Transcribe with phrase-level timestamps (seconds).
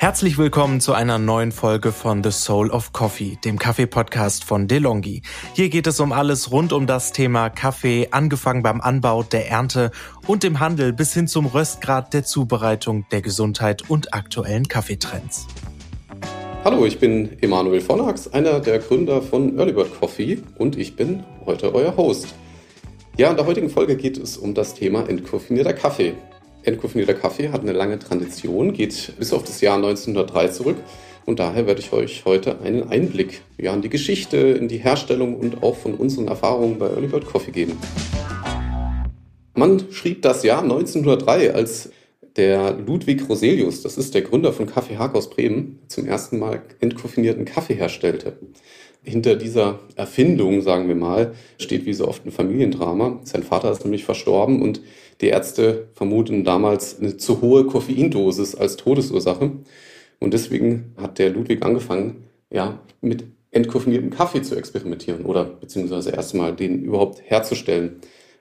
[0.00, 5.22] Herzlich willkommen zu einer neuen Folge von The Soul of Coffee, dem Kaffee-Podcast von DeLonghi.
[5.54, 9.90] Hier geht es um alles rund um das Thema Kaffee, angefangen beim Anbau, der Ernte
[10.28, 15.48] und dem Handel bis hin zum Röstgrad der Zubereitung, der Gesundheit und aktuellen Kaffeetrends.
[16.64, 21.74] Hallo, ich bin Emanuel Vonnax, einer der Gründer von Earlybird Coffee und ich bin heute
[21.74, 22.36] euer Host.
[23.16, 26.14] Ja, in der heutigen Folge geht es um das Thema entkoffinierter Kaffee.
[26.62, 30.76] Entkoffinierter Kaffee hat eine lange Tradition, geht bis auf das Jahr 1903 zurück.
[31.24, 35.36] Und daher werde ich euch heute einen Einblick ja, in die Geschichte, in die Herstellung
[35.36, 37.78] und auch von unseren Erfahrungen bei Early Bird Coffee geben.
[39.54, 41.90] Man schrieb das Jahr 1903, als
[42.36, 46.62] der Ludwig Roselius, das ist der Gründer von Kaffee Haag aus Bremen, zum ersten Mal
[46.80, 48.38] entkoffinierten Kaffee herstellte.
[49.02, 53.20] Hinter dieser Erfindung, sagen wir mal, steht wie so oft ein Familiendrama.
[53.24, 54.80] Sein Vater ist nämlich verstorben und
[55.20, 59.52] die Ärzte vermuten damals eine zu hohe Koffeindosis als Todesursache.
[60.20, 66.54] Und deswegen hat der Ludwig angefangen, ja, mit entkoffiniertem Kaffee zu experimentieren oder beziehungsweise erstmal
[66.54, 67.96] den überhaupt herzustellen.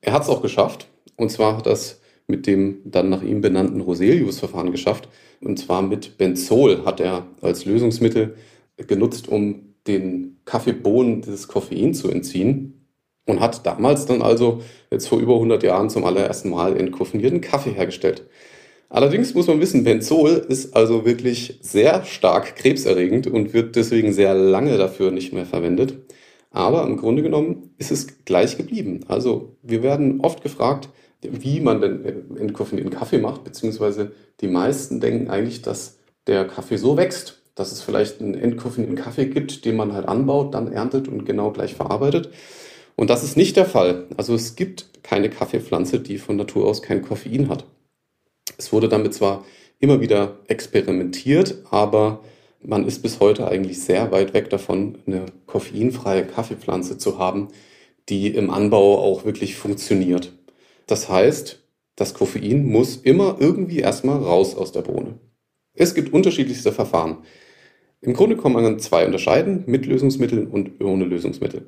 [0.00, 0.86] Er hat es auch geschafft.
[1.16, 5.08] Und zwar hat das mit dem dann nach ihm benannten Roselius-Verfahren geschafft.
[5.40, 8.36] Und zwar mit Benzol hat er als Lösungsmittel
[8.76, 12.88] genutzt, um den Kaffeebohnen das Koffein zu entziehen
[13.26, 17.72] und hat damals dann also jetzt vor über 100 Jahren zum allerersten Mal entkoffinierten Kaffee
[17.72, 18.28] hergestellt.
[18.88, 24.34] Allerdings muss man wissen, Benzol ist also wirklich sehr stark krebserregend und wird deswegen sehr
[24.34, 25.94] lange dafür nicht mehr verwendet.
[26.50, 29.00] Aber im Grunde genommen ist es gleich geblieben.
[29.08, 30.90] Also wir werden oft gefragt,
[31.22, 36.96] wie man denn entkoffinierten Kaffee macht, beziehungsweise die meisten denken eigentlich, dass der Kaffee so
[36.96, 41.24] wächst, dass es vielleicht einen entkoffinierten Kaffee gibt, den man halt anbaut, dann erntet und
[41.24, 42.30] genau gleich verarbeitet.
[42.96, 44.06] Und das ist nicht der Fall.
[44.16, 47.64] Also es gibt keine Kaffeepflanze, die von Natur aus kein Koffein hat.
[48.58, 49.44] Es wurde damit zwar
[49.80, 52.20] immer wieder experimentiert, aber
[52.60, 57.48] man ist bis heute eigentlich sehr weit weg davon, eine koffeinfreie Kaffeepflanze zu haben,
[58.08, 60.32] die im Anbau auch wirklich funktioniert.
[60.86, 61.62] Das heißt,
[61.96, 65.18] das Koffein muss immer irgendwie erstmal raus aus der Bohne.
[65.74, 67.18] Es gibt unterschiedlichste Verfahren.
[68.00, 71.66] Im Grunde kann man zwei unterscheiden, mit Lösungsmitteln und ohne Lösungsmittel.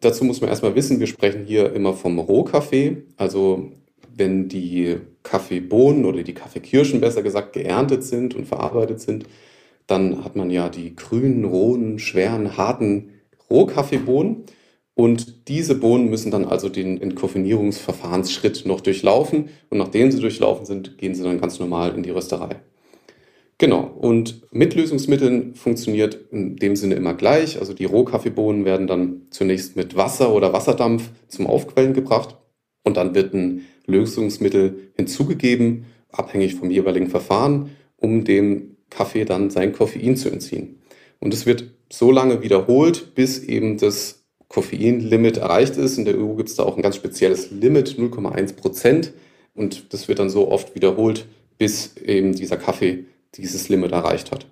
[0.00, 2.98] Dazu muss man erstmal wissen, wir sprechen hier immer vom Rohkaffee.
[3.16, 3.72] Also
[4.14, 9.24] wenn die Kaffeebohnen oder die Kaffeekirschen besser gesagt geerntet sind und verarbeitet sind,
[9.86, 13.10] dann hat man ja die grünen, rohen, schweren, harten
[13.50, 14.44] Rohkaffeebohnen.
[14.94, 19.48] Und diese Bohnen müssen dann also den Entkoffinierungsverfahrensschritt noch durchlaufen.
[19.70, 22.56] Und nachdem sie durchlaufen sind, gehen sie dann ganz normal in die Rösterei.
[23.58, 23.82] Genau.
[23.82, 27.58] Und mit Lösungsmitteln funktioniert in dem Sinne immer gleich.
[27.58, 32.36] Also die Rohkaffeebohnen werden dann zunächst mit Wasser oder Wasserdampf zum Aufquellen gebracht
[32.84, 39.72] und dann wird ein Lösungsmittel hinzugegeben, abhängig vom jeweiligen Verfahren, um dem Kaffee dann sein
[39.72, 40.80] Koffein zu entziehen.
[41.18, 45.98] Und es wird so lange wiederholt, bis eben das Koffeinlimit erreicht ist.
[45.98, 49.12] In der EU gibt es da auch ein ganz spezielles Limit, 0,1 Prozent.
[49.54, 51.26] Und das wird dann so oft wiederholt,
[51.58, 53.04] bis eben dieser Kaffee
[53.34, 54.46] dieses Limit erreicht hat.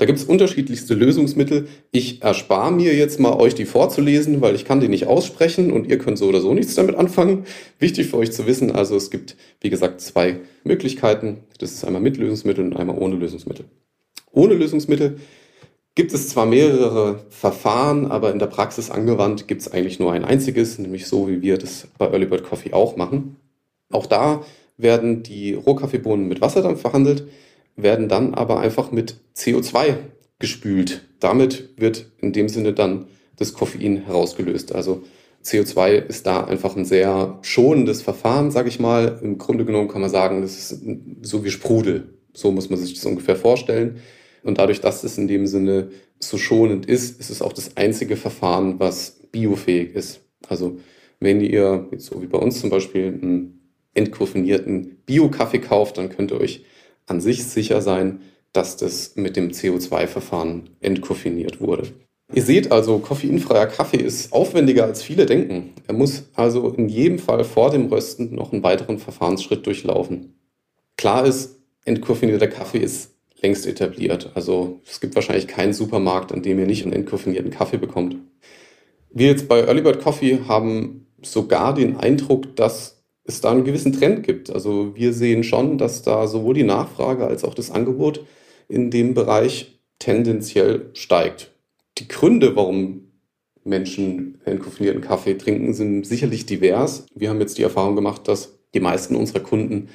[0.00, 1.68] Da gibt es unterschiedlichste Lösungsmittel.
[1.90, 5.86] Ich erspare mir jetzt mal, euch die vorzulesen, weil ich kann die nicht aussprechen und
[5.86, 7.44] ihr könnt so oder so nichts damit anfangen.
[7.78, 11.40] Wichtig für euch zu wissen, also es gibt, wie gesagt, zwei Möglichkeiten.
[11.58, 13.66] Das ist einmal mit Lösungsmittel und einmal ohne Lösungsmittel.
[14.32, 15.18] Ohne Lösungsmittel
[15.94, 20.24] gibt es zwar mehrere Verfahren, aber in der Praxis angewandt gibt es eigentlich nur ein
[20.24, 23.36] einziges, nämlich so, wie wir das bei Early Bird Coffee auch machen.
[23.92, 24.46] Auch da
[24.78, 27.24] werden die Rohkaffeebohnen mit Wasserdampf verhandelt
[27.82, 29.96] werden dann aber einfach mit CO2
[30.38, 31.02] gespült.
[31.20, 34.74] Damit wird in dem Sinne dann das Koffein herausgelöst.
[34.74, 35.02] Also
[35.44, 39.18] CO2 ist da einfach ein sehr schonendes Verfahren, sage ich mal.
[39.22, 40.82] Im Grunde genommen kann man sagen, das ist
[41.22, 42.14] so wie Sprudel.
[42.34, 44.00] So muss man sich das ungefähr vorstellen.
[44.42, 48.16] Und dadurch, dass es in dem Sinne so schonend ist, ist es auch das einzige
[48.16, 50.20] Verfahren, was biofähig ist.
[50.48, 50.78] Also
[51.18, 53.60] wenn ihr, so wie bei uns zum Beispiel, einen
[53.94, 56.64] entkoffinierten Bio-Kaffee kauft, dann könnt ihr euch
[57.10, 58.20] an sich sicher sein,
[58.52, 61.88] dass das mit dem CO2-Verfahren entkoffiniert wurde.
[62.32, 65.72] Ihr seht also, koffeinfreier Kaffee ist aufwendiger als viele denken.
[65.88, 70.34] Er muss also in jedem Fall vor dem Rösten noch einen weiteren Verfahrensschritt durchlaufen.
[70.96, 73.10] Klar ist, entkoffinierter Kaffee ist
[73.42, 74.30] längst etabliert.
[74.34, 78.16] Also es gibt wahrscheinlich keinen Supermarkt, an dem ihr nicht einen entkoffinierten Kaffee bekommt.
[79.12, 83.92] Wir jetzt bei Early Bird Coffee haben sogar den Eindruck, dass es da einen gewissen
[83.92, 84.50] Trend gibt.
[84.50, 88.24] Also wir sehen schon, dass da sowohl die Nachfrage als auch das Angebot
[88.68, 91.52] in dem Bereich tendenziell steigt.
[91.98, 93.10] Die Gründe, warum
[93.64, 97.06] Menschen entkoffinierten Kaffee trinken, sind sicherlich divers.
[97.14, 99.88] Wir haben jetzt die Erfahrung gemacht, dass die meisten unserer Kunden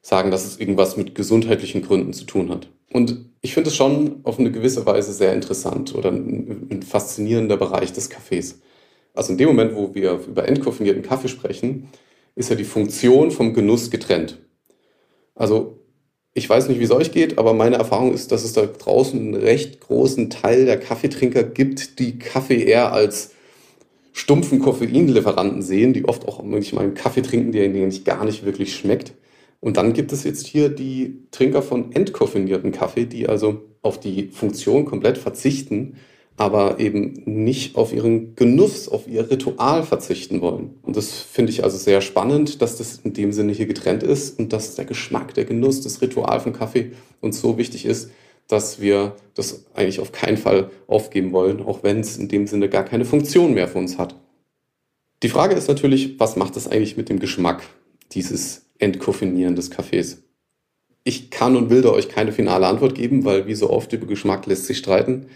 [0.00, 2.68] sagen, dass es irgendwas mit gesundheitlichen Gründen zu tun hat.
[2.92, 7.92] Und ich finde es schon auf eine gewisse Weise sehr interessant oder ein, faszinierender Bereich
[7.92, 8.60] des Kaffees.
[9.14, 11.88] Also in dem Moment, wo wir über entkoffinierten Kaffee sprechen,
[12.36, 14.38] ist ja die Funktion vom Genuss getrennt.
[15.34, 15.80] Also
[16.34, 19.18] ich weiß nicht, wie es euch geht, aber meine Erfahrung ist, dass es da draußen
[19.18, 23.32] einen recht großen Teil der Kaffeetrinker gibt, die Kaffee eher als
[24.12, 28.76] stumpfen Koffeinlieferanten sehen, die oft auch manchmal einen Kaffee trinken, der ihnen gar nicht wirklich
[28.76, 29.14] schmeckt.
[29.60, 34.28] Und dann gibt es jetzt hier die Trinker von entkoffinierten Kaffee, die also auf die
[34.28, 35.96] Funktion komplett verzichten
[36.36, 40.74] aber eben nicht auf ihren Genuss, auf ihr Ritual verzichten wollen.
[40.82, 44.38] Und das finde ich also sehr spannend, dass das in dem Sinne hier getrennt ist
[44.38, 48.10] und dass der Geschmack, der Genuss, das Ritual von Kaffee uns so wichtig ist,
[48.48, 52.68] dass wir das eigentlich auf keinen Fall aufgeben wollen, auch wenn es in dem Sinne
[52.68, 54.14] gar keine Funktion mehr für uns hat.
[55.22, 57.62] Die Frage ist natürlich, was macht das eigentlich mit dem Geschmack
[58.12, 60.22] dieses Entkoffinieren des Kaffees?
[61.02, 64.06] Ich kann und will da euch keine finale Antwort geben, weil wie so oft über
[64.06, 65.26] Geschmack lässt sich streiten.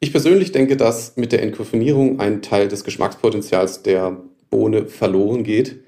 [0.00, 4.20] Ich persönlich denke, dass mit der Entkoffinierung ein Teil des Geschmackspotenzials der
[4.50, 5.80] Bohne verloren geht.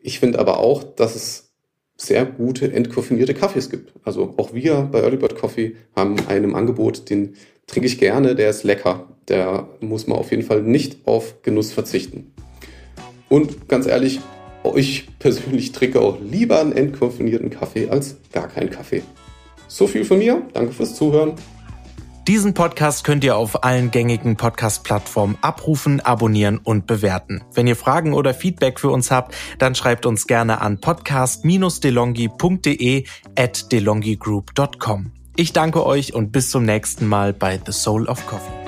[0.00, 1.52] Ich finde aber auch, dass es
[1.96, 3.92] sehr gute entkoffinierte Kaffees gibt.
[4.04, 7.34] Also auch wir bei Early Bird Coffee haben einen Angebot, den
[7.66, 9.08] trinke ich gerne, der ist lecker.
[9.28, 12.32] Der muss man auf jeden Fall nicht auf Genuss verzichten.
[13.28, 14.20] Und ganz ehrlich,
[14.74, 19.02] ich persönlich trinke auch lieber einen entkoffinierten Kaffee als gar keinen Kaffee.
[19.68, 20.42] So viel von mir.
[20.52, 21.34] Danke fürs Zuhören.
[22.28, 27.42] Diesen Podcast könnt ihr auf allen gängigen Podcast-Plattformen abrufen, abonnieren und bewerten.
[27.54, 33.04] Wenn ihr Fragen oder Feedback für uns habt, dann schreibt uns gerne an podcast-delongi.de
[33.36, 35.12] at delongigroup.com.
[35.36, 38.59] Ich danke euch und bis zum nächsten Mal bei The Soul of Coffee.